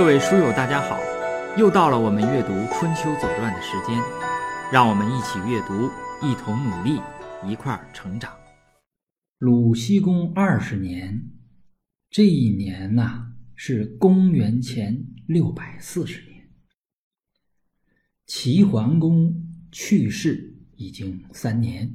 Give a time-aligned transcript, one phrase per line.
[0.00, 0.98] 各位书友，大家好！
[1.58, 4.00] 又到了我们阅读《春秋左传》的时间，
[4.72, 5.90] 让我们一起阅读，
[6.26, 6.98] 一同努力，
[7.46, 8.32] 一块儿成长。
[9.36, 11.30] 鲁僖公二十年，
[12.08, 16.48] 这一年呐、是公元前六百四十年。
[18.24, 21.94] 齐桓公去世已经三年，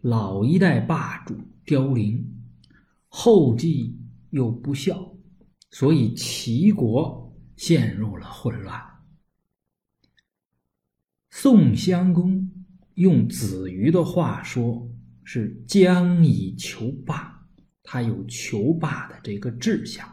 [0.00, 2.34] 老一代霸主凋零，
[3.06, 3.96] 后继
[4.30, 5.15] 又不孝，
[5.70, 8.80] 所以齐国陷入了混乱。
[11.30, 12.50] 宋襄公
[12.94, 14.90] 用子瑜的话说
[15.22, 17.46] 是“将以求霸”，
[17.84, 20.08] 他有求霸的这个志向，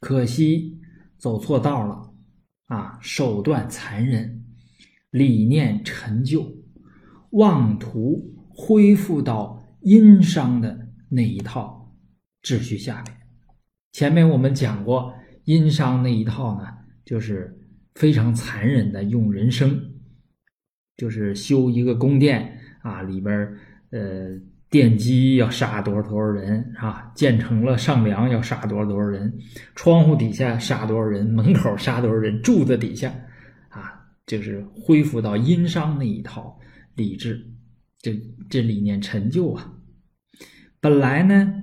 [0.00, 0.80] 可惜
[1.18, 2.14] 走错道了
[2.66, 2.98] 啊！
[3.02, 4.44] 手段残忍，
[5.10, 6.56] 理念陈旧，
[7.30, 11.94] 妄图恢复到殷商的那一套
[12.42, 13.15] 秩序下面。
[13.96, 15.10] 前面我们讲过，
[15.44, 16.68] 殷商那一套呢，
[17.06, 17.58] 就是
[17.94, 19.74] 非常残忍的用人生，
[20.98, 23.34] 就是修一个宫殿啊，里边
[23.92, 24.28] 呃
[24.70, 29.32] 奠基要杀多少多少人啊，建成了上梁要杀多少多少人，
[29.74, 33.10] 窗户底下杀多少人，门口杀多少人，柱子底下
[33.70, 36.60] 啊，就是恢复到殷商那一套
[36.96, 37.42] 理智，
[38.02, 38.14] 这
[38.50, 39.72] 这理念陈旧啊。
[40.82, 41.62] 本来呢。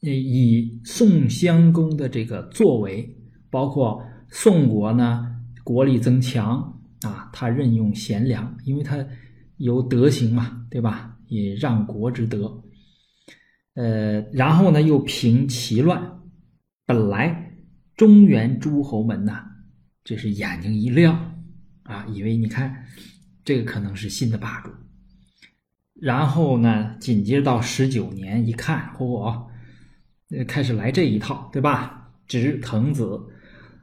[0.00, 3.16] 以宋襄公的这个作为，
[3.50, 5.26] 包括宋国呢，
[5.62, 9.06] 国力增强啊，他任用贤良，因为他
[9.58, 11.18] 有德行嘛，对吧？
[11.28, 12.62] 也让国之德。
[13.74, 16.18] 呃，然后呢，又平齐乱。
[16.86, 17.52] 本来
[17.94, 19.44] 中原诸侯们呐，
[20.02, 21.36] 这是眼睛一亮
[21.82, 22.86] 啊，以为你看
[23.44, 24.70] 这个可能是新的霸主。
[25.94, 29.49] 然后呢，紧接着到十九年一看，嚯！
[30.30, 32.08] 呃，开始来这一套，对吧？
[32.28, 33.20] 执滕子，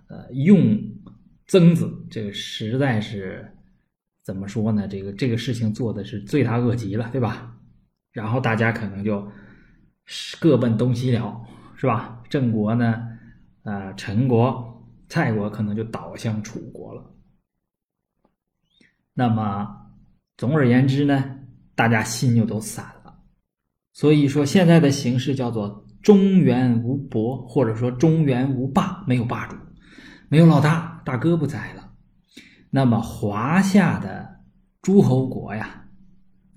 [0.08, 0.80] 呃，用
[1.48, 3.46] 曾子，这个实在是
[4.24, 4.88] 怎么说呢？
[4.88, 7.54] 这个这个事情做的是罪大恶极了，对吧？
[8.14, 9.30] 然后大家可能就
[10.40, 12.24] 各奔东西了，是吧？
[12.30, 13.06] 郑国呢，
[13.64, 17.14] 呃，陈国、蔡国可能就倒向楚国了。
[19.14, 19.68] 那么，
[20.38, 21.38] 总而言之呢，
[21.76, 23.20] 大家心就都散了。
[23.92, 25.84] 所以说，现在的形势叫做。
[26.08, 29.58] 中原无伯，或者说中原无霸，没有霸主，
[30.30, 31.92] 没有老大，大哥不在了。
[32.70, 34.26] 那么华夏的
[34.82, 35.84] 诸侯国呀，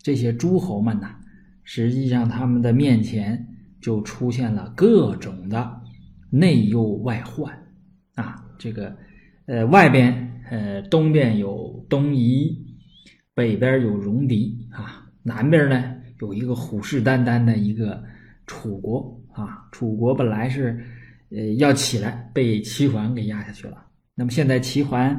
[0.04, 1.16] 这些诸侯们呐，
[1.64, 3.44] 实际上他们的面前
[3.82, 5.80] 就出现了各种的
[6.30, 7.52] 内忧外患
[8.14, 8.46] 啊。
[8.56, 8.96] 这个
[9.46, 12.56] 呃，外边呃，东边有东夷，
[13.34, 18.00] 北边有戎狄啊，南边呢有一个虎视眈眈的一个
[18.46, 19.19] 楚国。
[19.32, 20.78] 啊，楚国本来是，
[21.30, 23.86] 呃，要起来，被齐桓给压下去了。
[24.14, 25.18] 那么现在齐桓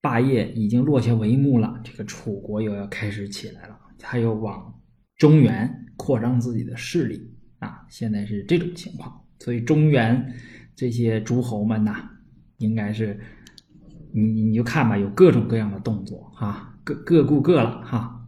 [0.00, 4.72] 霸业已经落下帷幕了，这个楚国又要开始起来了，他又往
[5.16, 7.20] 中原扩张自己的势力
[7.58, 7.84] 啊。
[7.88, 10.34] 现在是这种情况，所以中原
[10.76, 12.08] 这些诸侯们呐，
[12.58, 13.18] 应该是
[14.12, 18.20] 你你就看吧，有各种各样的动作哈，各各顾各了哈。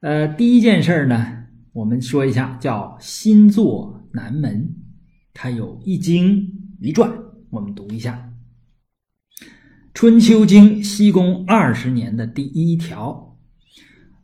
[0.00, 4.00] 呃，第一件事呢，我们说一下，叫新作。
[4.14, 4.76] 南门，
[5.32, 7.12] 它有一经一传，
[7.50, 8.32] 我们读一下
[9.92, 13.36] 《春秋经》西公二十年的第一条：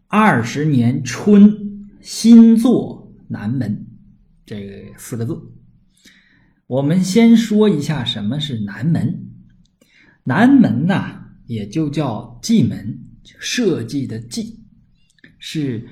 [0.06, 3.84] 二十年春，新作南门。
[4.46, 5.36] 这四个字，
[6.68, 9.26] 我们先说一下什么是南门。
[10.22, 13.00] 南门呐，也就叫蓟门，
[13.40, 14.60] 社稷的稷，
[15.40, 15.88] 是。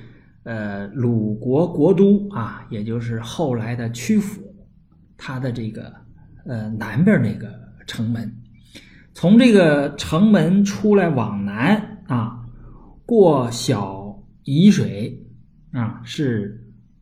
[0.49, 4.41] 呃，鲁国国都啊，也就是后来的曲阜，
[5.19, 5.93] 它的这个
[6.47, 7.53] 呃南边那个
[7.87, 8.35] 城门，
[9.13, 12.41] 从这个城门出来往南啊，
[13.05, 15.23] 过小沂水
[15.71, 16.59] 啊，是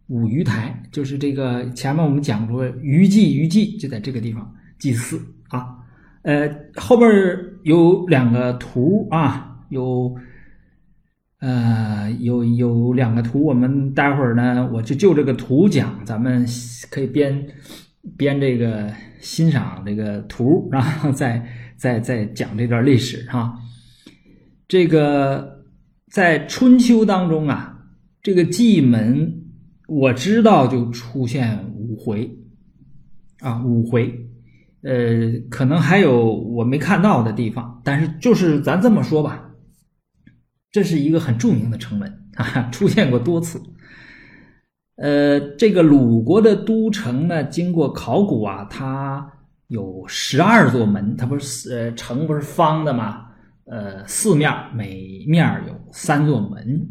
[0.08, 5.68] 五鱼台，就是这个前面我们讲过鱼祭，鱼祭就在这个地方祭祀啊。
[6.22, 7.08] 呃，后边
[7.62, 10.12] 有两个图啊，有。
[11.46, 16.44] 呃，有有两个图，我们待会儿呢，我就就这个图讲，咱们
[16.90, 17.46] 可以边
[18.16, 21.46] 边这个欣赏这个图，然后再
[21.76, 23.56] 再再讲这段历史哈。
[24.66, 25.62] 这个
[26.10, 27.78] 在春秋当中啊，
[28.24, 29.44] 这个蓟门
[29.86, 32.28] 我知道就出现五回
[33.38, 34.12] 啊，五回，
[34.82, 39.45] 呃，可能还有我没看到的地方，但是就是咱这么说吧。
[40.76, 43.58] 这是一个很著名的城门啊，出现过多次。
[44.96, 49.26] 呃，这个鲁国的都城呢，经过考古啊，它
[49.68, 53.24] 有十二座门，它不是呃城不是方的吗？
[53.64, 56.86] 呃，四面每面有三座门。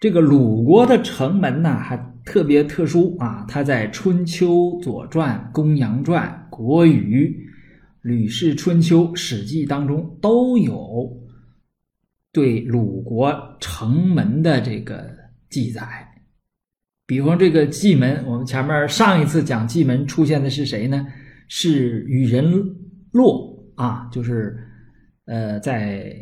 [0.00, 3.44] 这个鲁国的城门呢，还特别特殊啊！
[3.46, 4.46] 它在《春秋》
[4.82, 7.26] 《左传》《公羊传》《国语》
[8.00, 11.27] 《吕氏春秋》《史记》当中都有
[12.38, 15.10] 对鲁国城门的这个
[15.50, 15.82] 记载。
[17.04, 21.04] 比方这个蓟门，我们前面上一次讲蓟门出现的是谁呢？
[21.48, 22.44] 是羽人
[23.10, 24.56] 洛啊，就是
[25.24, 26.14] 呃，在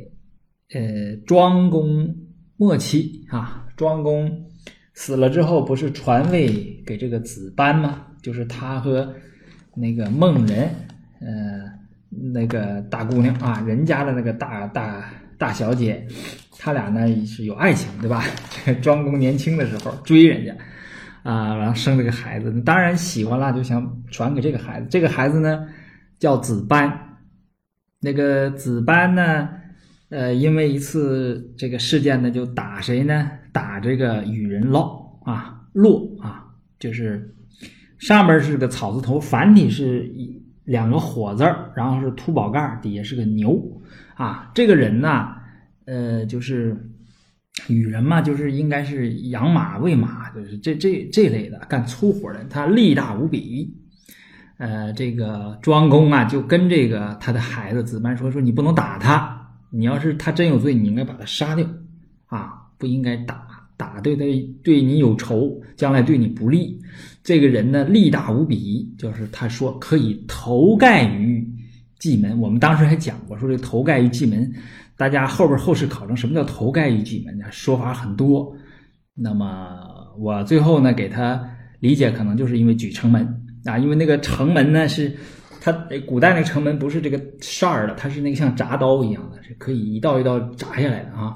[0.72, 2.16] 呃庄公
[2.56, 3.66] 末期啊。
[3.76, 4.46] 庄公
[4.94, 8.06] 死了之后，不是传位给这个子班吗？
[8.22, 9.14] 就是他和
[9.74, 10.70] 那个孟人，
[11.20, 11.62] 呃，
[12.32, 16.06] 那个大姑娘啊，人家的那个大大大小姐，
[16.58, 18.24] 他俩呢是有爱情，对吧？
[18.82, 20.56] 庄公年轻的时候追人家，
[21.22, 24.86] 啊，然后生了个孩子，当然喜欢了，就想传给这个孩子。
[24.90, 25.66] 这个孩子呢
[26.18, 27.18] 叫子班，
[28.00, 29.48] 那个子班呢。
[30.08, 33.28] 呃，因为一次这个事件呢，就打谁呢？
[33.52, 36.44] 打这个羽人洛啊，洛啊，
[36.78, 37.34] 就是
[37.98, 43.60] 上边是个草字头，繁体是一两个火字儿，然后是秃宝盖，底下是个牛
[44.16, 44.50] 啊。
[44.54, 45.28] 这个人呢，
[45.84, 46.76] 呃，就是
[47.68, 53.72] 羽人嘛，就是应该是养马喂马，就是这这这类的干粗活的，他力大无比。
[54.58, 59.34] 呃，这个庄公啊，就跟这个他的孩子子班说说，你不能打他。
[59.70, 61.66] 你要是他真有罪，你应该把他杀掉，
[62.26, 63.46] 啊，不应该打，
[63.76, 64.24] 打对他
[64.62, 66.80] 对你有仇，将来对你不利。
[67.22, 71.46] 这个人呢，力大无比，就是他说可以头盖于
[71.98, 72.38] 蓟门。
[72.40, 74.52] 我们当时还讲过，说这头盖于蓟门，
[74.96, 77.46] 大家后边后世考证什么叫头盖于蓟门呢？
[77.50, 78.54] 说法很多。
[79.14, 79.78] 那么
[80.18, 81.42] 我最后呢，给他
[81.80, 83.26] 理解可能就是因为举城门
[83.64, 85.14] 啊，因为那个城门呢是。
[85.58, 85.72] 它
[86.06, 91.34] 古代那个城门不是这个扇儿的，它是那个像铡刀一样的，是可以一道一道铡下来的啊。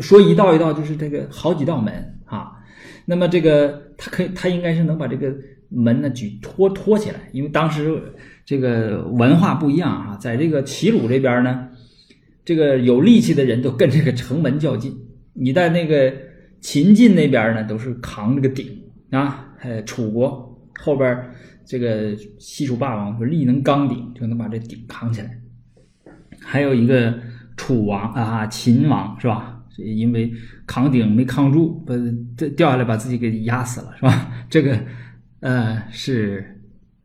[0.00, 1.92] 说一道一道就是这个好几道门
[2.24, 2.52] 啊。
[3.04, 5.34] 那么这个它可以，它应该是能把这个
[5.68, 8.00] 门呢举托托起来，因为当时
[8.44, 11.68] 这个文化不一样啊，在这个齐鲁这边呢，
[12.44, 14.96] 这个有力气的人都跟这个城门较劲。
[15.32, 16.12] 你在那个
[16.60, 18.66] 秦晋那边呢，都是扛这个鼎
[19.10, 21.30] 啊，呃，楚国后边。
[21.66, 25.30] 这个西楚霸王说力能扛鼎，就能把这鼎扛起来。
[26.40, 27.16] 还有一个
[27.56, 29.62] 楚王啊，秦王是吧？
[29.78, 30.32] 因为
[30.66, 31.94] 扛鼎没扛住，把
[32.56, 34.32] 掉下来把自己给压死了是吧？
[34.50, 34.76] 这个
[35.38, 36.59] 呃是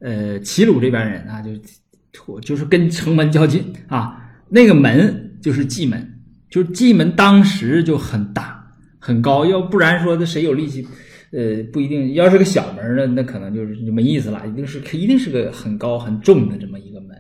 [0.05, 4.21] 呃齐鲁这边人啊，就就是跟城门较劲啊。
[4.49, 10.87] 那个门就是蓟门，就是蓟门当时就很大很高，要不然说这谁有力气？
[11.31, 14.47] 呃，不一定，要是个小门呢，那可能就是就没意思了。
[14.47, 17.17] 一定是，一定是个很高很重的这么一个门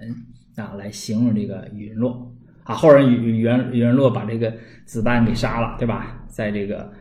[0.55, 2.31] 啊，来形容这个羽人洛
[2.63, 2.75] 啊。
[2.75, 4.53] 后人羽羽人羽人洛把这个
[4.85, 6.23] 子弹给杀了，对吧？
[6.29, 6.93] 在这个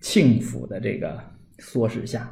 [0.00, 1.18] 庆府的这个
[1.58, 2.30] 唆使下，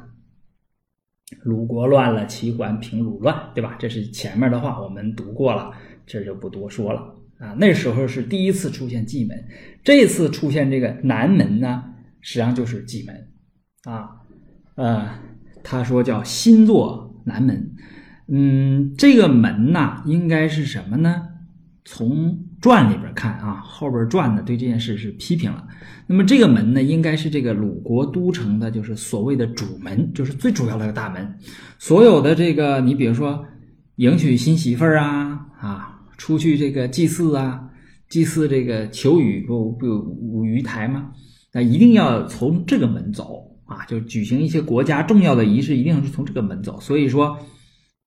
[1.43, 3.75] 鲁国乱了，齐桓平鲁乱，对吧？
[3.79, 5.71] 这是前面的话，我们读过了，
[6.05, 7.01] 这就不多说了
[7.39, 7.55] 啊。
[7.57, 9.45] 那时候是第一次出现蓟门，
[9.83, 11.83] 这次出现这个南门呢，
[12.19, 13.27] 实际上就是蓟门
[13.83, 14.09] 啊。
[14.75, 15.09] 呃，
[15.63, 17.71] 他说叫新作南门，
[18.27, 21.29] 嗯，这个门呐，应该是什么呢？
[21.83, 25.67] 从传里边看啊，后边传呢对这件事是批评了。
[26.07, 31.35] 那么这个门呢，应该是这个鲁国都城的，就是所谓的主门，就是最主要的大门。
[31.79, 33.43] 所有的这个，你比如说
[33.95, 37.69] 迎娶新媳妇儿啊，啊，出去这个祭祀啊，
[38.09, 41.11] 祭祀这个求雨不不五鱼台吗？
[41.51, 43.47] 那一定要从这个门走。
[43.63, 46.77] 啊，就举行一些国家重要的仪式，一定是从这个门走。
[46.81, 47.37] 所以说，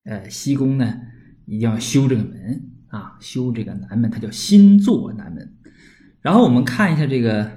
[0.03, 0.93] 呃，西宫呢
[1.47, 2.61] 一定要修这个门
[2.95, 5.53] 啊，修这个南门，它叫新作南门。
[6.21, 7.51] 然后我们看一下这个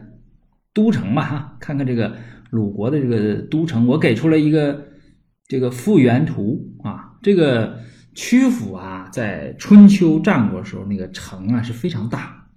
[0.74, 2.16] 都城吧，哈，看看这个
[2.50, 4.88] 鲁国的这个都城，我给出了一个
[5.46, 7.78] 这个复原图啊，这个
[8.14, 12.48] 曲阜啊，在春秋战国时候那个城啊是非常大。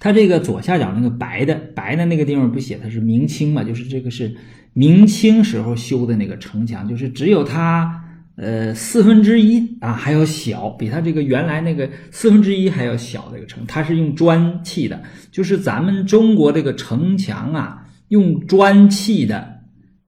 [0.00, 3.64] 它这个左下角那个白的白的那个地方不写它是明清嘛？
[3.64, 4.36] 就是这个是
[4.72, 8.04] 明清时候修的那个城墙，就是只有它
[8.38, 13.64] 呃四分之一啊还要小，比它这个原来那个四分之一还要小的一个城。
[13.66, 19.60] 它是用砖砌的，就是咱们中国这个城墙啊，用砖砌的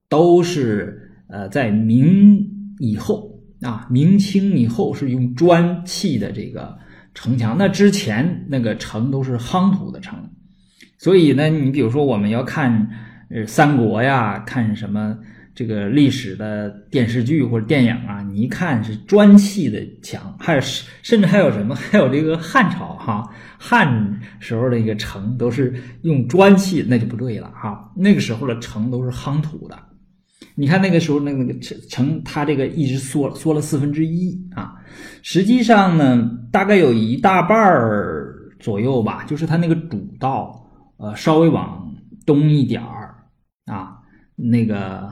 [0.09, 2.47] 都是呃在明
[2.79, 6.79] 以后啊，明清以后是用砖砌的这个。
[7.13, 10.17] 城墙那之前那个城都是夯土的城，
[10.97, 12.89] 所以呢，你比如说我们要看
[13.31, 15.19] 呃三国呀，看什么
[15.55, 23.29] 这个历史的电视剧或者电影啊，你一看是砖砌的墙，还有甚至还有什么，还有这个汉朝哈
[23.59, 27.93] 汉时候的一个城都是用砖砌，那就不对了哈。
[27.97, 29.79] 那个时候的城都是夯土的。
[30.55, 34.75] 你看那个时候那个那个城城，它这个一直缩缩了四分之一啊。
[35.23, 40.67] 实际上呢，大概有一大半儿左右吧，就是它那个主道，
[40.99, 41.95] 呃，稍微往
[42.27, 43.15] 东一点儿
[43.67, 43.99] 啊，
[44.37, 45.11] 那个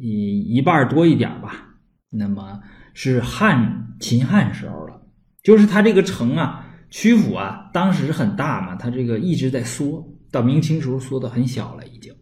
[0.00, 1.76] 一一半多一点吧。
[2.08, 2.60] 那么
[2.94, 5.00] 是汉秦汉时候了，
[5.42, 12.12] 就是它这个城啊，曲阜啊，当时很大嘛，它这个一直在缩，到明清时候缩的很小了已经。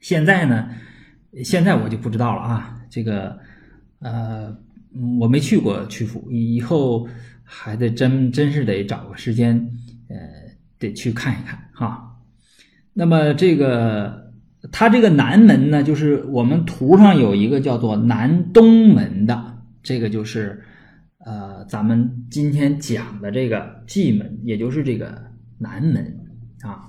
[0.00, 0.68] 现在呢？
[1.44, 3.38] 现在我就不知道了啊，这个，
[3.98, 4.56] 呃，
[5.20, 7.06] 我没去过曲阜，以后
[7.44, 9.54] 还得真真是得找个时间，
[10.08, 10.16] 呃，
[10.78, 12.16] 得去看一看哈。
[12.94, 14.27] 那么这个，
[14.70, 20.62] 它这个南门呢，就是我们图上有一个叫做南东门的，这个就是，
[21.24, 25.16] 呃，咱们今天讲的这个蓟门，也就是这个
[25.58, 26.04] 南门
[26.62, 26.84] 啊。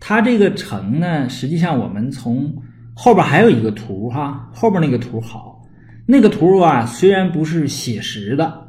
[0.00, 2.52] 它这个城呢，实际上我们从
[2.94, 5.62] 后边还有一个图哈，后边那个图好，
[6.06, 8.68] 那个图啊虽然不是写实的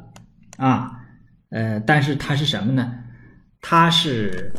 [0.56, 0.92] 啊，
[1.50, 2.92] 呃，但是它是什么呢？
[3.60, 4.52] 它是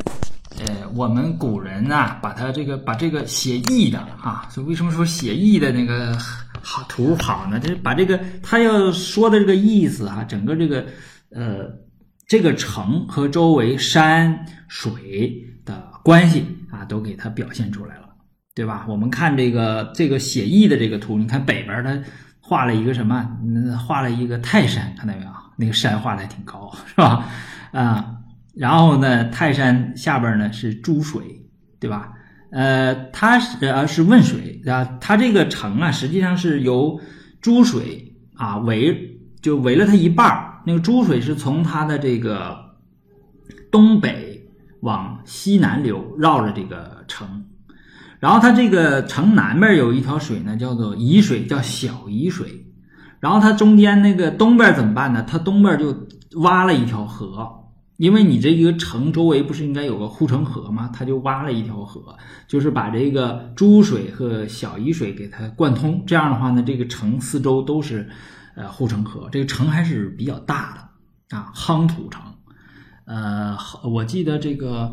[0.59, 6.17] 呃我们古人呐把它这个把这个写意的啊，所以为什么说写意的那个
[6.61, 7.59] 好图好呢？
[7.59, 10.85] 就是把这个他要说的这个意思哈，整个这个
[11.31, 11.67] 呃
[12.27, 18.01] 这个城和周围山水的关系啊，都给它表现出来了。
[18.55, 18.85] 对吧？
[18.87, 21.99] 我们看这个这个写意的这个图，你看北边它
[22.39, 23.29] 画了一个什么？
[23.85, 25.27] 画了一个泰山，看到没有？
[25.57, 27.25] 那个山画的还挺高，是吧？
[27.73, 28.14] 啊，
[28.55, 31.45] 然后呢，泰山下边呢是珠水，
[31.79, 32.11] 对吧？
[32.51, 36.99] 呃，它是呃是汶水啊，它这个城啊，实际上是由
[37.41, 42.57] 珠水啊围就围了它一半那个珠水是从它的这个
[43.69, 44.41] 东北
[44.81, 47.45] 往西南流，绕着这个城。
[48.19, 52.65] 然后它这个城南边有一条水呢，叫做沂水，叫小沂水。
[53.19, 55.25] 然后它中间那个东边怎么办呢？
[55.27, 56.07] 它东边就
[56.39, 57.64] 挖了一条河，
[57.97, 60.89] 因为你这一个城周围不是应该有个护城河吗？
[60.93, 66.03] 他就挖了一条河，就是把这个珠水和小沂水给它贯通。
[66.05, 68.09] 这样的话呢，这个城四周都是
[68.55, 70.73] 呃护城河，这个城还是比较大
[71.29, 72.21] 的啊，夯土城。
[73.05, 74.91] 呃，我记得这个。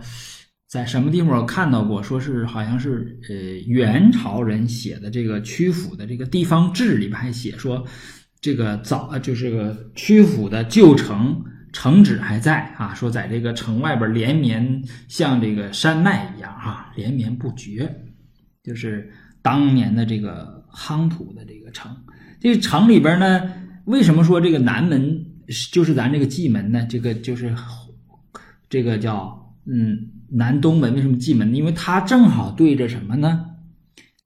[0.68, 2.02] 在什么地方我看到过？
[2.02, 3.34] 说是好像是呃
[3.66, 7.84] 元朝人写的这个曲阜的这个地方志里边还写说，
[8.40, 17.92] 这个早就是个曲阜的旧城城址还在啊，说在这个城外边连绵像这个山脉一样哈，连绵不绝，
[18.62, 19.10] 就是
[19.40, 21.96] 当年的这个夯土的这个城。
[22.40, 23.50] 这个城里边呢，
[23.86, 25.24] 为什么说这个南门
[25.72, 26.86] 就是咱这个蓟门呢？
[26.88, 27.54] 这个就是
[28.68, 30.10] 这个叫嗯。
[30.34, 31.54] 南东门为什么蓟门？
[31.54, 33.44] 因为它正好对着什么呢？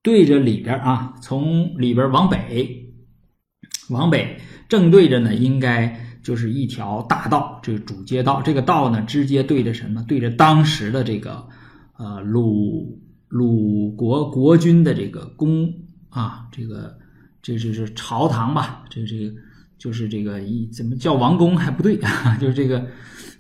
[0.03, 2.95] 对着里边啊，从里边往北，
[3.89, 4.39] 往北
[4.69, 8.43] 正对着呢，应该就是一条大道，这个主街道。
[8.43, 10.03] 这个道呢，直接对着什么？
[10.09, 11.47] 对着当时的这个
[11.97, 15.73] 呃鲁鲁国国君的这个宫
[16.09, 16.99] 啊，这个
[17.41, 18.83] 这就是朝堂吧？
[18.91, 19.33] 这这个
[19.79, 22.37] 就是这个一怎么叫王宫还不对啊？
[22.43, 22.85] 就是这个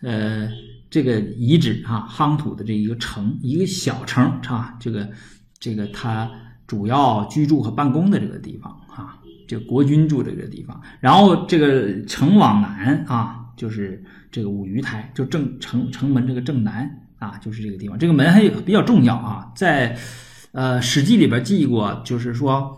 [0.02, 0.48] 呃。
[0.88, 5.10] 这个遗址啊，夯土的这一个城，一个小城啊，这个
[5.58, 6.30] 这个它
[6.68, 10.80] 主要居住和办公的这个地方啊，这国君住的这个地方。
[11.00, 17.98] 然后这个城往南啊，就是这个五鱼台，就正城城门这个正南啊，就是这个地方。
[17.98, 19.96] 这个门还比较重要啊，在
[20.52, 22.76] 呃《史记》里边记过，就是说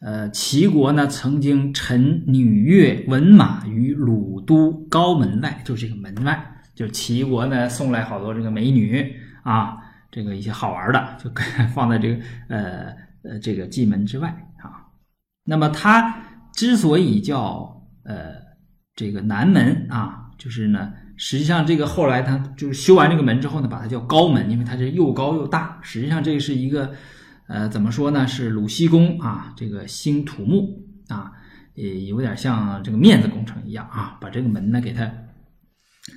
[0.00, 6.48] 呃齐国呢曾经陈女乐文马于鲁都高门外，就是这个门外。
[6.74, 9.76] 就齐国呢送来好多这个美女啊，
[10.10, 11.30] 这个一些好玩的，就
[11.74, 12.86] 放在这个呃
[13.22, 14.34] 呃这个蓟门之外。
[15.44, 16.22] 那么它
[16.54, 18.34] 之所以叫呃
[18.94, 25.78] 这个南门啊，就是呢，实际上这个后来它就是修完这个门之后呢，把它叫高门，因为它是又高又大。
[25.82, 26.92] 实际上这个是一个
[27.48, 28.26] 呃怎么说呢？
[28.26, 31.32] 是鲁西公啊，这个兴土木啊，
[31.74, 35.10] 也有点像这个面子工程一样啊，把这个门呢给它。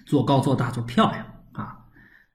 [0.08, 1.77] 做高做大做漂亮啊，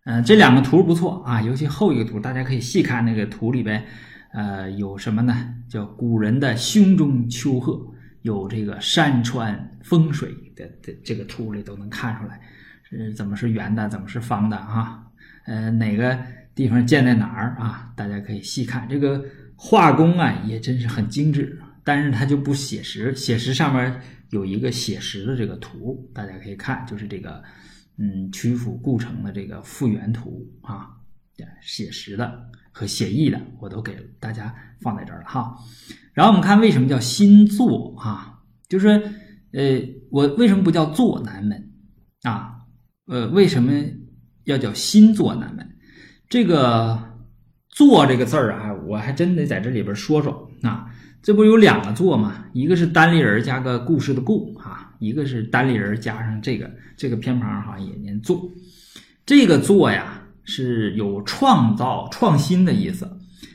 [0.05, 3.85] 嗯，这两个图不错啊，尤其后一个图，大家可以细看那个图里边，
[4.33, 5.55] 呃，有什么呢？
[5.69, 12.41] 叫古人的胸中丘壑，有这个山川风水的的这个图里都能看出来，
[12.83, 15.05] 是怎么是圆的，怎么是方的啊？
[15.47, 16.17] 呃，哪个
[16.55, 17.93] 地方建在哪儿啊？
[17.97, 19.25] 大家可以细看这个
[19.57, 23.15] 画工啊也真是很精致，但是它就不写实。
[23.17, 27.43] 写实上面有一个写实的这个图，大家可以看，就是这个
[27.97, 30.91] 嗯曲阜故城的这个复原图啊，
[31.61, 35.57] 写实的和写意的我都给大家放在这儿了哈。
[36.13, 38.41] 然后我们看为什么叫新作啊？
[38.69, 38.89] 就是
[39.53, 41.71] 呃，我为什么不叫作南门
[42.23, 42.57] 啊？
[43.07, 43.73] 呃，为什么
[44.45, 45.69] 要叫新作南门？
[46.29, 46.99] 这个
[47.71, 50.87] “作”这个字儿啊，我还真得在这里边说说啊。
[51.23, 52.47] 这不有两个“作”吗？
[52.53, 58.51] 一个是单立人加个故事的“故”啊，一个是单立人加上这个这个偏旁哈也念“作”。
[59.27, 60.20] 这个“作”呀
[60.51, 63.09] 是有创造、创新的意思。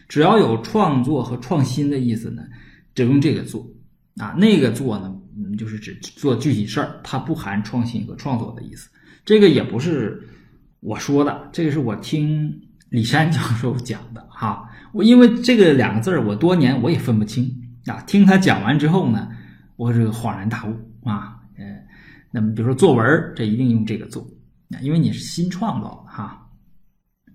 [0.08, 2.42] 只要有创作和创新的意思呢，
[2.94, 3.68] 就用这个“做”
[4.18, 4.34] 啊。
[4.38, 5.14] 那个“做”呢，
[5.58, 8.90] 就是指做具体事儿，它不含创新和创作的意思。
[9.26, 10.22] 这个也不是
[10.80, 12.62] 我说的，这个是我听。
[12.90, 17.52] 李山教授讲的哈，我因为这个两个字儿，我多年我也分不清
[17.88, 18.00] 啊。
[18.02, 19.28] 听他讲完之后呢，
[19.76, 20.74] 我这个恍然大悟
[21.04, 21.36] 啊。
[21.58, 21.66] 嗯，
[22.32, 24.26] 那么比如说作文，这一定用这个“作”，
[24.82, 26.45] 因为你是新创造的哈。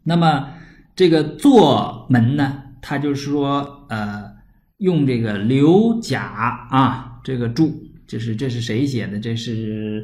[0.02, 0.49] 那么
[0.95, 4.25] 这个“坐门”呢，他就是说呃，
[4.78, 6.23] 用这个刘甲
[6.71, 9.19] 啊，这个注，这是这是谁写的？
[9.19, 10.02] 这是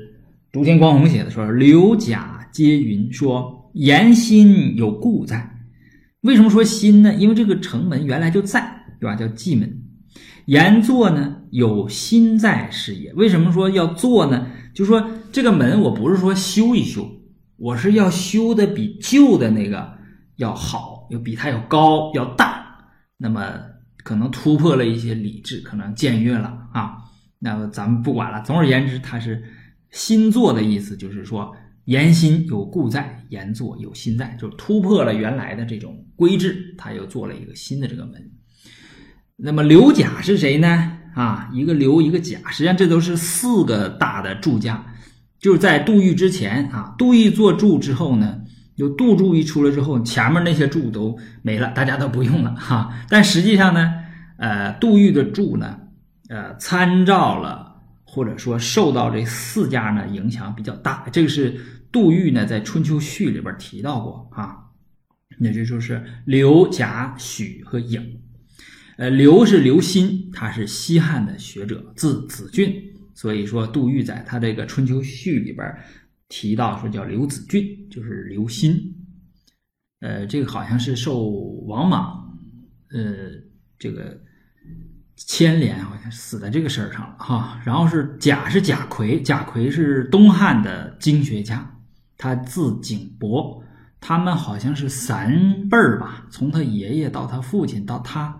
[0.52, 3.54] 独田光宏写的，说刘甲皆云说。
[3.76, 5.54] 言心有故在，
[6.22, 7.12] 为什么说心呢？
[7.12, 9.14] 因为这个城门原来就在，对吧？
[9.14, 9.82] 叫蓟门。
[10.46, 13.12] 言作呢，有心在是也。
[13.12, 14.46] 为什么说要做呢？
[14.72, 17.06] 就说这个门，我不是说修一修，
[17.56, 19.96] 我是要修的比旧的那个
[20.36, 22.66] 要好，要比它要高要大。
[23.16, 23.60] 那么
[24.04, 26.96] 可能突破了一些理智，可能僭越了啊。
[27.38, 28.42] 那么咱们不管了。
[28.42, 29.42] 总而言之，它是
[29.90, 31.54] 新做的意思，就是说。
[31.86, 38.14] 言心有故在，言作有心在，就突破了原来的这种规制，他又做了一个新的这个门。
[39.36, 40.98] 那么刘甲是谁呢？
[41.14, 44.84] 啊，一个刘，一个甲，实际上这都是四个大的注家。
[45.38, 48.38] 就是在杜预之前啊，杜预做注之后呢，
[48.76, 52.92] 有杜注一出来之后，前面那些注都没了，大家都不用了哈。
[53.08, 53.92] 但实际上呢，
[54.38, 55.78] 呃，杜预的注呢，
[56.28, 61.58] 呃，参照了或者说受到这四家呢影响比较大，这个是。
[61.92, 64.56] 杜预呢，在《春秋序》里边提到过啊，
[65.38, 68.04] 那这就是刘、贾、许和颖。
[68.98, 72.70] 呃，刘是刘歆，他是西汉的学者，字子俊，
[73.16, 75.66] 所以说杜预在他这个《春秋序》里边
[76.28, 78.78] 提到说叫刘子俊，就是刘歆。
[80.00, 81.30] 呃，这个好像是受
[81.66, 82.38] 王莽
[82.90, 83.30] 呃
[83.78, 84.20] 这个
[85.16, 87.60] 牵连，好像死在这个事儿上了哈。
[87.64, 91.72] 然后是贾是贾逵，贾逵是东汉的经学家。
[92.18, 93.62] 他字景伯，
[94.00, 98.38] 他们好像是三辈儿吧，从他爷爷到他父亲到他，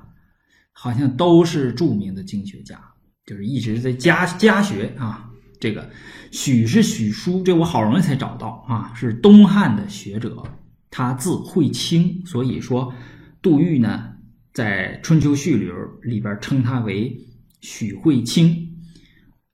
[0.72, 2.78] 好像都是著名的经学家，
[3.26, 5.30] 就是一直在家家学啊。
[5.58, 5.90] 这个
[6.30, 10.42] 许是许叔，这我好容易才找到啊，是东汉的学者，
[10.90, 12.92] 他字惠清，所以说
[13.40, 14.12] 杜预呢
[14.52, 15.70] 在《春秋序》里
[16.02, 17.18] 里边称他为
[17.62, 18.74] 许惠清。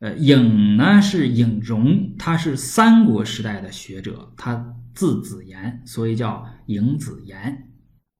[0.00, 7.68] 呃，颖呢是颖荣，他是三国时代的学者，他字子言，所以叫颖子言。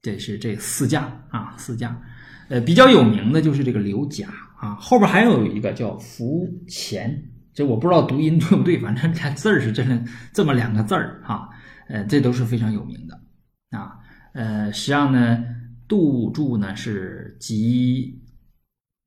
[0.01, 2.01] 这是这四家啊，四家。
[2.49, 4.29] 呃，比较有名的就是这个刘贾
[4.63, 7.21] 啊，后边还有一个叫福乾，
[7.53, 10.01] 这我不知道读音对不对，反正这字儿是真的
[10.33, 11.51] 这么两个字儿哈。
[11.89, 13.21] 呃，这都是非常有名的
[13.77, 13.99] 啊。
[14.35, 15.45] 呃，实际上呢，
[15.89, 18.21] 杜注呢是集。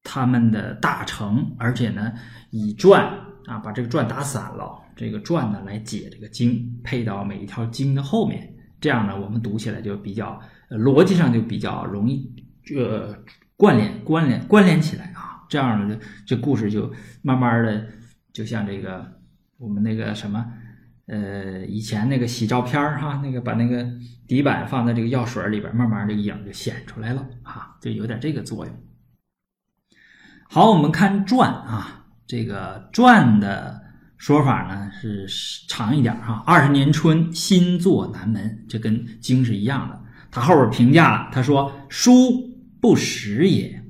[0.07, 2.13] 他们的大成，而且呢，
[2.51, 3.03] 以传
[3.47, 8.47] 啊，把这个传打散了，这个传呢来解这个经，配到每一条经的后面，
[8.79, 10.39] 这样呢，我们读起来就比较
[10.69, 12.31] 逻辑上就比较容易，
[12.77, 13.17] 呃，
[13.57, 17.85] 关联关联关联起来啊，这样呢，这故事就慢慢的，
[18.33, 19.05] 就像这个
[19.57, 20.45] 我们那个什么，
[21.07, 23.87] 呃，以前那个洗照片哈，那个把那个
[24.27, 28.75] 底板放在这个药水里边，慢慢这个影就显出来了啊，就有点这个作用。
[30.49, 33.81] 好，我们看传啊，这个传的
[34.17, 35.27] 说法呢是
[35.67, 36.43] 长一点哈。
[36.45, 40.01] 二十年春，新作南门，这跟经是一样的。
[40.31, 42.13] 他后边评价了，他说：“书
[42.81, 43.81] 不实也。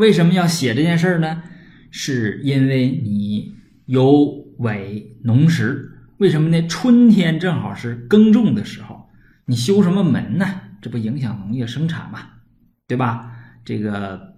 [0.00, 1.42] 为什么要写这件事儿呢？
[1.90, 5.98] 是因为你有违农时。
[6.16, 6.66] 为什么呢？
[6.66, 9.08] 春天正好是耕种的时候，
[9.44, 10.46] 你修什么门呢？
[10.80, 12.20] 这不影响农业生产嘛，
[12.88, 13.30] 对吧？
[13.64, 14.28] 这个。”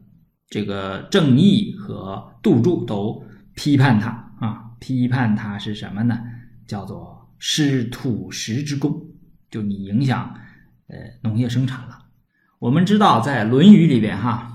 [0.52, 6.20] 这个正义和杜注都批判他啊，批判他是什么呢？
[6.66, 9.00] 叫做失土石之功，
[9.50, 10.34] 就你影响
[10.88, 12.00] 呃农业生产了。
[12.58, 14.51] 我们知道，在《论语》里边哈，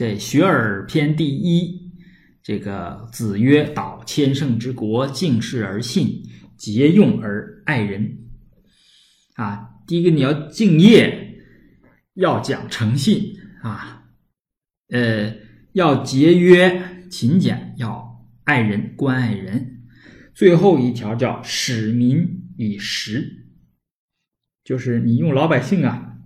[0.00, 1.92] 这《学而》篇第一，
[2.42, 6.22] 这个子曰：“导千乘之国，敬事而信，
[6.56, 8.16] 节用而爱人。”
[9.36, 11.42] 啊，第一个你要敬业，
[12.14, 14.06] 要讲诚信啊，
[14.88, 15.36] 呃，
[15.74, 19.82] 要节约勤俭，要爱人关爱人。
[20.32, 23.50] 最后一条叫使民以时，
[24.64, 26.16] 就是你用老百姓啊，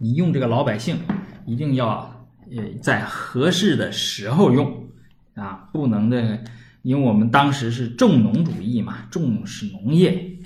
[0.00, 0.98] 你用这个老百姓
[1.46, 2.12] 一定要。
[2.56, 4.88] 呃，在合适的时候用
[5.34, 6.44] 啊，不能的，
[6.82, 10.38] 因为我们当时是重农主义嘛，重视农业。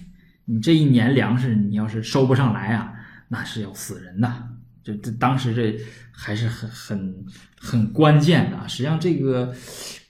[0.45, 2.93] 你这一年粮食你要是收不上来啊，
[3.29, 4.49] 那是要死人的。
[4.83, 5.79] 这这当时这
[6.11, 7.27] 还是很很
[7.59, 8.69] 很关键的。
[8.69, 9.55] 实际上这个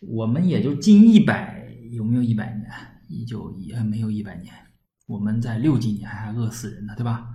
[0.00, 2.70] 我们也就近一百，有没有一百年？
[3.08, 4.52] 一九一没有一百年，
[5.06, 7.26] 我们在六几年还饿死人呢，对吧？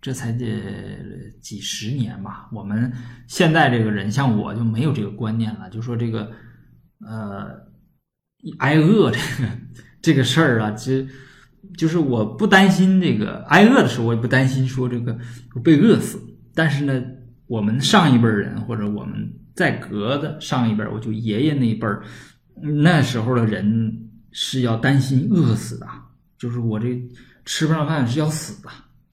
[0.00, 0.46] 这才这
[1.42, 2.90] 几十年吧，我们
[3.26, 6.32] 现在这个人像我就没有这个观念了，就说这个
[7.06, 7.48] 呃
[8.58, 9.48] 挨饿这个
[10.00, 11.06] 这个事儿啊，其实
[11.76, 15.18] 就是我不担心这个挨饿的时候，我也不担心说这个
[15.62, 16.18] 被饿死。
[16.54, 17.02] 但是呢，
[17.46, 22.02] 我们上一辈人或者我们在隔的上一辈，我就爷爷那一辈儿，
[22.82, 25.86] 那时候的人是要担心饿死的，
[26.38, 27.00] 就是我这
[27.44, 28.70] 吃不上饭是要死的。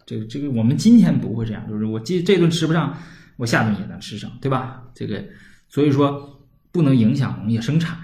[0.08, 2.98] 这个这个，我们今天不会这样，就是我这这顿吃不上，
[3.36, 4.86] 我下顿也能吃上，对吧？
[4.96, 5.22] 这个，
[5.68, 8.00] 所以说不能影响农业生产。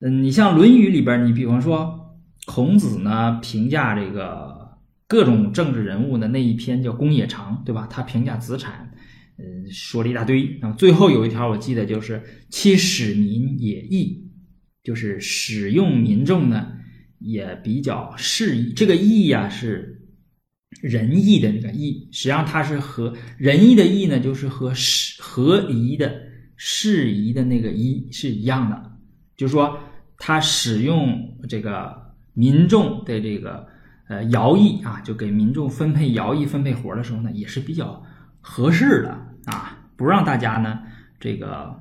[0.00, 7.86] 嗯，你像《论语》里边，你比方说孔子呢，评价这个各种政治人物的那一篇叫《公冶长》，对吧？
[7.90, 8.90] 他评价子产，
[9.36, 10.58] 嗯，说了一大堆。
[10.62, 14.26] 那么最后有一条我记得就是“其使民也义”，
[14.82, 16.66] 就是使用民众呢
[17.18, 18.72] 也比较适宜。
[18.72, 19.96] 这个义呀是。
[20.80, 26.14] 仁义的那个义，实际上它是和仁义的义呢，就是和适合宜的
[26.56, 28.92] 适宜的那个宜是一样的。
[29.36, 29.78] 就是说，
[30.16, 31.96] 他使用这个
[32.34, 33.66] 民众的这个
[34.08, 38.02] 呃徭役啊，就给民众分配徭役、分配活的时候呢，也是比较
[38.40, 39.10] 合适的
[39.46, 40.80] 啊，不让大家呢
[41.20, 41.72] 这个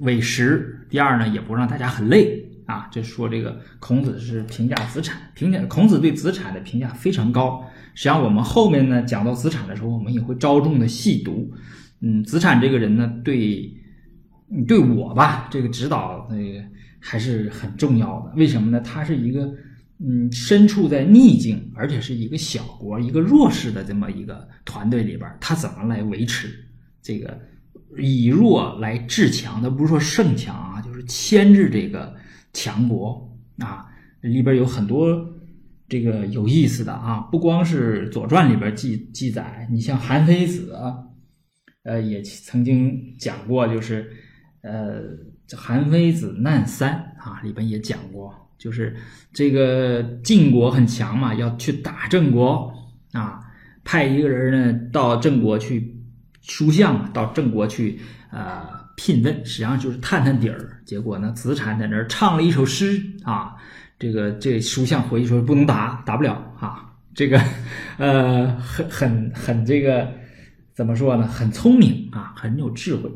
[0.00, 0.86] 委实。
[0.90, 2.88] 第二呢，也不让大家很累啊。
[2.90, 7.64] 就说这个孔子是评价子产，评价孔子对子产的评价非常高。
[7.94, 11.50] 实际上，我们后面呢讲到子产的时候，我们也会着重的细读。
[12.00, 13.72] 嗯，子产这个人呢，对，
[14.66, 16.62] 对我吧，这个指导那个
[17.00, 18.32] 还是很重要的。
[18.36, 18.80] 为什么呢？
[18.80, 19.48] 他是一个
[20.00, 26.48] 嗯，身处在逆境，而且是一个小国、一个弱势的这么一个团队里边，他怎么来维持
[27.00, 27.40] 这个
[27.96, 29.62] 以弱来制强？
[29.62, 32.12] 他不是说胜强啊，就是牵制这个
[32.52, 33.86] 强国啊，
[34.20, 35.32] 里边有很多。
[35.86, 40.74] 这个有意思的啊，不光是《左传》里边记记载，你像韩非子，
[41.82, 44.10] 呃，也曾经讲过，就是
[44.62, 45.02] 呃，
[45.54, 48.96] 韩非子难三啊，里边也讲过，就是
[49.32, 52.72] 这个晋国很强嘛，要去打郑国
[53.12, 53.40] 啊，
[53.84, 55.94] 派一个人呢到郑国去，
[56.40, 58.66] 书相到郑国去呃
[58.96, 60.82] 聘问，实际上就是探探底儿。
[60.86, 63.54] 结果呢，子产在那儿唱了一首诗啊。
[64.04, 66.94] 这个这书相回去说不能打，打不了啊。
[67.14, 67.40] 这个，
[67.96, 70.12] 呃，很很很这个
[70.74, 71.26] 怎么说呢？
[71.26, 73.10] 很聪明啊，很有智慧。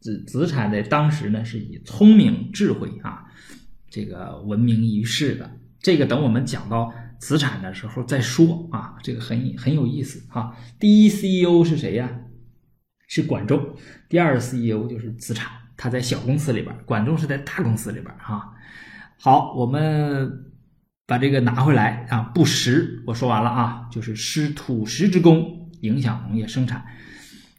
[0.00, 3.22] 子子产在当时呢是以聪明智慧啊，
[3.88, 5.48] 这个闻名于世的。
[5.80, 8.96] 这个等我们讲到子产的时候再说啊。
[9.00, 10.56] 这个很很有意思啊。
[10.80, 12.10] 第一 CEO 是谁呀？
[13.06, 13.76] 是管仲。
[14.08, 18.52] 第二 CEO 就是子产，他在小公司里边，管仲是在大公司里边哈。
[19.24, 20.50] 好，我们
[21.06, 22.32] 把这个拿回来啊！
[22.34, 26.84] 不食，我说完了啊，就是施土石之功，影响农业生产。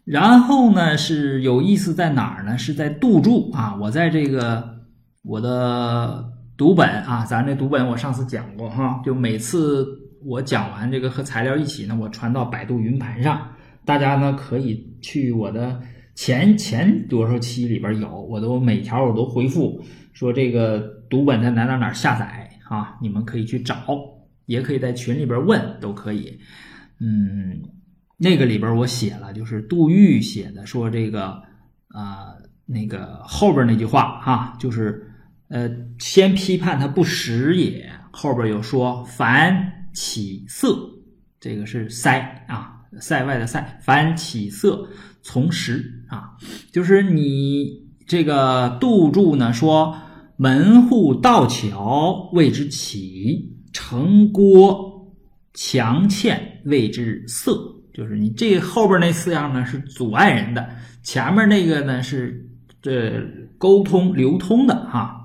[0.03, 2.57] 然后呢，是有意思在哪儿呢？
[2.57, 3.77] 是在杜注啊！
[3.79, 4.77] 我在这个
[5.21, 9.87] 我的读本啊，咱这读本我上次讲过哈，就每次
[10.25, 13.41] 我讲完这个和材料一起呢，我传到百度云盘上，
[13.85, 15.79] 大家呢可以去我的
[16.13, 21.01] 前前多少期里边有，我都每条我都回复说这个。
[21.13, 22.97] 读本在哪哪哪下载啊？
[22.99, 23.83] 你们可以去找，
[24.47, 26.39] 也可以在群里边问，都可以。
[26.99, 27.61] 嗯，
[28.17, 31.39] 那个里边我写了，就是杜预写的，说这个
[31.89, 32.33] 啊，
[32.65, 35.07] 那个后边那句话哈，就是
[35.49, 39.55] 呃，先批判他不实也，后边有说凡
[39.93, 40.75] 起色，
[41.39, 44.89] 这个是塞啊，塞外的塞，凡起色
[45.21, 46.31] 从实啊，
[46.71, 47.67] 就是你
[48.07, 49.95] 这个杜注呢说。
[50.35, 55.13] 门户道桥谓之起，城郭
[55.53, 57.51] 墙堑谓之塞
[57.93, 60.67] 就是你这后边那四样呢是阻碍人的，
[61.03, 62.49] 前面那个呢是
[62.81, 63.21] 这
[63.57, 65.19] 沟通流通的哈。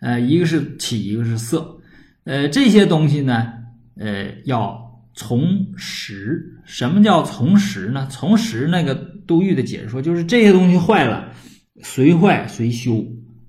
[0.00, 1.78] 呃，一个是起，一个是色，
[2.24, 3.52] 呃，这些东西呢，
[3.96, 4.78] 呃，要
[5.14, 6.60] 从实。
[6.64, 8.08] 什么叫从实呢？
[8.10, 11.32] 从实那个杜预的解释说，就是这些东西坏了，
[11.82, 13.04] 随坏随修。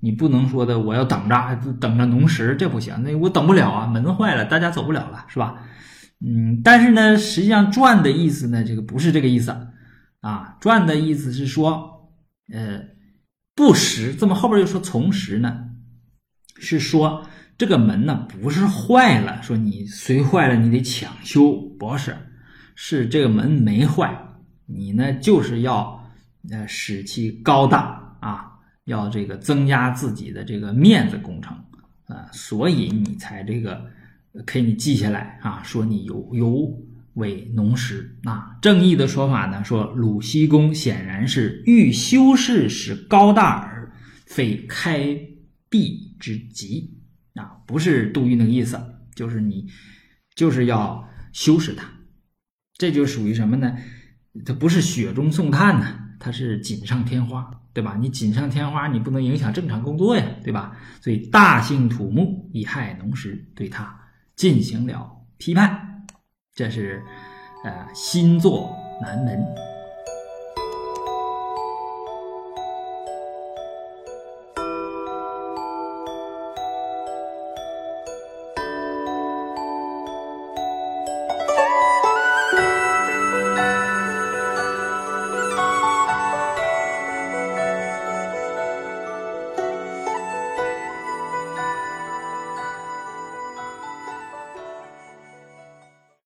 [0.06, 5.64] 你不能说的，我要等着，等着农时，这不行，那我等不了啊，门坏了，大家走不了了，是吧？
[6.24, 9.50] 嗯，但是呢，实际上转的意思呢，这个不是这个意思
[10.20, 12.08] 啊，转的意思是说，
[12.52, 12.80] 呃，
[13.56, 14.14] 不实。
[14.14, 15.70] 这么后边又说从实呢？
[16.58, 17.26] 是说
[17.58, 22.16] 这个门呢不是坏了，说你随坏了你得抢修，不是，
[22.76, 24.16] 是这个门没坏，
[24.66, 26.00] 你呢就是要
[26.52, 28.05] 呃使其高大，
[28.86, 31.56] 要这个增加自己的这个面子工程
[32.06, 33.84] 啊，所以你才这个
[34.44, 36.76] 给你记下来啊，说你有有
[37.14, 38.56] 为农时啊。
[38.60, 43.92] 正义的说法呢，说鲁西公显然是欲修饰使高大耳，
[44.26, 45.16] 非开
[45.68, 46.06] 闭。
[46.18, 46.94] 之极
[47.34, 48.80] 啊，不是杜预那个意思，
[49.14, 49.66] 就是你
[50.34, 51.86] 就是要修饰它，
[52.78, 53.76] 这就属于什么呢？
[54.46, 55.86] 它不是雪中送炭呢，
[56.18, 57.94] 它是锦上添花，对吧？
[58.00, 60.74] 你锦上添花，你不能影响正常工作呀，对吧？
[61.02, 63.94] 所以大兴土木以害农时，对他
[64.34, 66.06] 进行了批判，
[66.54, 67.02] 这是
[67.64, 69.75] 呃新作南门。